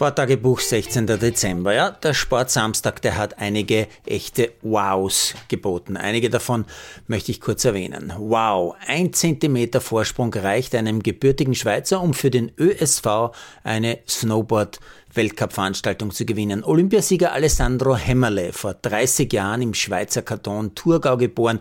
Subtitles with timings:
[0.00, 1.06] Sporttagebuch 16.
[1.06, 1.74] Dezember.
[1.74, 5.98] Ja, der Sportsamstag, der hat einige echte Wows geboten.
[5.98, 6.64] Einige davon
[7.06, 8.10] möchte ich kurz erwähnen.
[8.16, 14.80] Wow, ein Zentimeter Vorsprung reicht einem gebürtigen Schweizer, um für den ÖSV eine Snowboard
[15.14, 16.62] Weltcup-Veranstaltung zu gewinnen.
[16.62, 21.60] Olympiasieger Alessandro Hemmerle, vor 30 Jahren im Schweizer Kanton Thurgau geboren,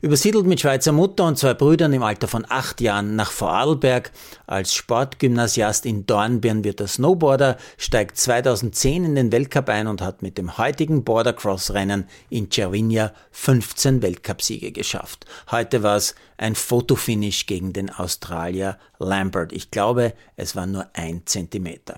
[0.00, 4.12] übersiedelt mit Schweizer Mutter und zwei Brüdern im Alter von acht Jahren nach Vorarlberg.
[4.46, 10.22] Als Sportgymnasiast in Dornbirn wird er Snowboarder, steigt 2010 in den Weltcup ein und hat
[10.22, 15.26] mit dem heutigen Bordercross-Rennen in Cervinia 15 Weltcupsiege geschafft.
[15.50, 19.52] Heute war es ein Fotofinish gegen den Australier Lambert.
[19.52, 21.96] Ich glaube, es war nur ein Zentimeter.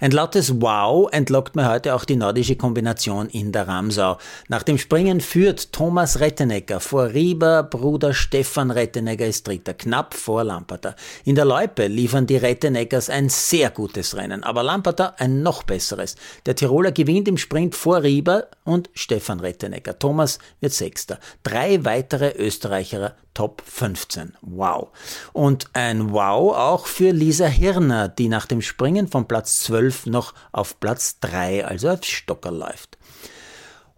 [0.00, 4.18] Ein lautes Wow entlockt mir heute auch die nordische Kombination in der Ramsau.
[4.48, 10.44] Nach dem Springen führt Thomas Rettenecker vor Rieber, Bruder Stefan Rettenecker ist Dritter, knapp vor
[10.44, 10.96] Lamperter.
[11.24, 16.16] In der Loipe liefern die Retteneckers ein sehr gutes Rennen, aber Lamperter ein noch besseres.
[16.46, 19.98] Der Tiroler gewinnt im Sprint vor Rieber und Stefan Rettenecker.
[19.98, 21.18] Thomas wird Sechster.
[21.42, 24.32] Drei weitere Österreicher Top 15.
[24.40, 24.88] Wow.
[25.34, 30.32] Und ein Wow auch für Lisa Hirner, die nach dem Springen von Platz 12 noch
[30.52, 32.96] auf Platz 3, also auf Stocker läuft.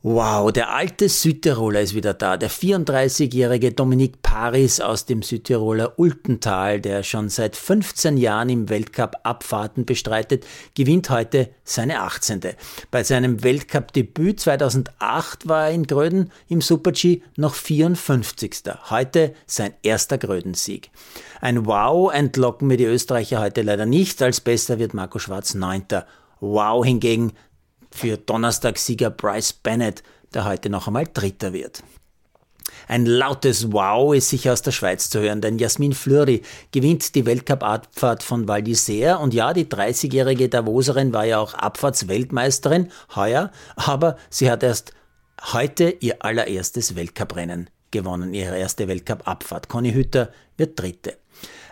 [0.05, 2.37] Wow, der alte Südtiroler ist wieder da.
[2.37, 9.17] Der 34-jährige Dominik Paris aus dem Südtiroler Ultental, der schon seit 15 Jahren im Weltcup
[9.25, 12.43] Abfahrten bestreitet, gewinnt heute seine 18.
[12.93, 18.63] Bei seinem Weltcup-Debüt 2008 war er in Gröden im Super-G noch 54.
[18.91, 20.91] Heute sein erster Grödensieg.
[21.41, 24.23] Ein Wow entlocken mir die Österreicher heute leider nicht.
[24.23, 25.87] Als bester wird Marco Schwarz 9.
[26.41, 27.33] Wow hingegen
[27.99, 31.83] für Donnerstagssieger Bryce Bennett, der heute noch einmal Dritter wird.
[32.87, 37.27] Ein lautes Wow ist sicher aus der Schweiz zu hören, denn Jasmin Fleury gewinnt die
[37.27, 44.17] Weltcup-Abfahrt von Val d'Isère und ja, die 30-jährige Davoserin war ja auch Abfahrtsweltmeisterin heuer, aber
[44.31, 44.93] sie hat erst
[45.53, 49.69] heute ihr allererstes Weltcuprennen gewonnen, ihre erste Weltcup-Abfahrt.
[49.69, 51.17] Conny Hütter wird Dritte.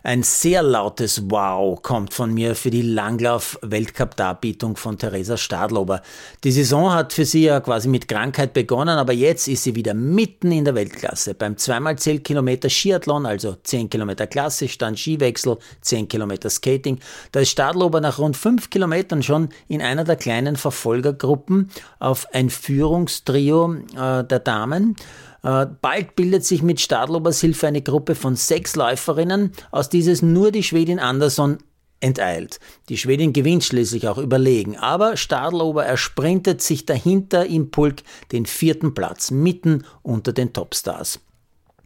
[0.07, 6.01] Ein sehr lautes Wow kommt von mir für die Langlauf-Weltcup-Darbietung von Theresa Stadlober.
[6.45, 9.95] Die Saison hat für sie ja quasi mit Krankheit begonnen, aber jetzt ist sie wieder
[9.95, 11.35] mitten in der Weltklasse.
[11.35, 17.01] Beim 2x10 Kilometer Skiathlon, also 10 Kilometer klassisch, dann Skiwechsel, 10 Kilometer Skating.
[17.33, 22.51] Da ist Stadlober nach rund 5 Kilometern schon in einer der kleinen Verfolgergruppen auf ein
[22.51, 24.95] Führungstrio äh, der Damen.
[25.43, 30.51] Äh, bald bildet sich mit Stadlobers Hilfe eine Gruppe von sechs Läuferinnen, aus dieses nur
[30.51, 31.59] die Schwedin Andersson
[32.01, 32.61] enteilt.
[32.89, 38.03] Die Schwedin gewinnt schließlich auch überlegen, aber Stadlober ersprintet sich dahinter im Pulk
[38.33, 41.21] den vierten Platz, mitten unter den Topstars.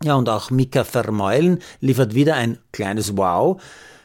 [0.02, 3.60] Ja, und auch Mika Vermeulen liefert wieder ein kleines Wow.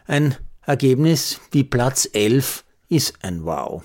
[0.08, 0.36] Ein
[0.66, 3.84] Ergebnis wie Platz 11 ist ein Wow.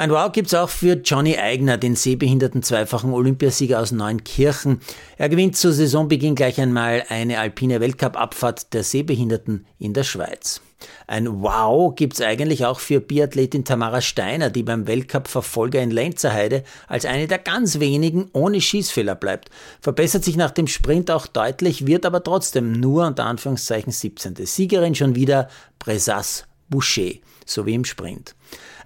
[0.00, 4.80] Ein Wow gibt's auch für Johnny Eigner, den sehbehinderten zweifachen Olympiasieger aus Neunkirchen.
[5.18, 10.62] Er gewinnt zu Saisonbeginn gleich einmal eine alpine Weltcup-Abfahrt der Sehbehinderten in der Schweiz.
[11.06, 17.04] Ein Wow gibt's eigentlich auch für Biathletin Tamara Steiner, die beim Weltcup-Verfolger in Lenzerheide als
[17.04, 19.50] eine der ganz wenigen ohne Schießfehler bleibt.
[19.82, 24.34] Verbessert sich nach dem Sprint auch deutlich, wird aber trotzdem nur unter Anführungszeichen 17.
[24.46, 27.12] Siegerin schon wieder Bresas Boucher,
[27.44, 28.34] so wie im Sprint.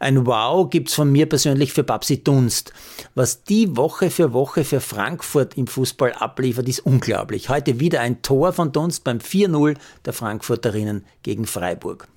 [0.01, 2.73] Ein Wow gibt's von mir persönlich für Babsi Dunst.
[3.15, 7.49] Was die Woche für Woche für Frankfurt im Fußball abliefert, ist unglaublich.
[7.49, 12.09] Heute wieder ein Tor von Dunst beim 4-0 der Frankfurterinnen gegen Freiburg.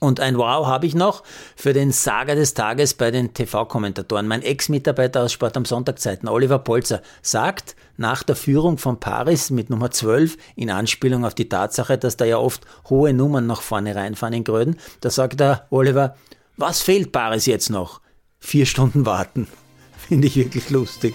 [0.00, 1.22] Und ein Wow habe ich noch
[1.56, 4.26] für den Saga des Tages bei den TV-Kommentatoren.
[4.26, 9.70] Mein Ex-Mitarbeiter aus Sport am Sonntagzeiten, Oliver Polzer, sagt nach der Führung von Paris mit
[9.70, 13.94] Nummer 12 in Anspielung auf die Tatsache, dass da ja oft hohe Nummern nach vorne
[13.94, 16.16] reinfahren in Gröden, da sagt der Oliver,
[16.56, 18.00] was fehlt Paris jetzt noch?
[18.40, 19.48] Vier Stunden warten.
[20.08, 21.14] Finde ich wirklich lustig.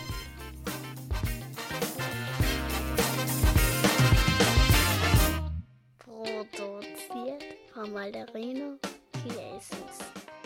[7.90, 8.78] Malderino
[9.14, 10.39] Chiesens.